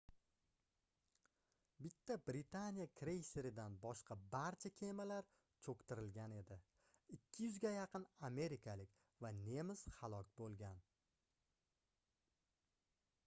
[1.87, 5.27] bitta britaniya kreyseridan boshqa barcha kemalar
[5.67, 6.57] choʻktirilgan edi
[7.17, 8.95] 200 ga yaqin amerikalik
[9.27, 10.81] va nemis halok boʻlgan